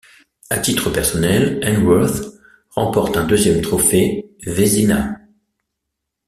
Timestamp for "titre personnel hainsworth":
0.57-2.25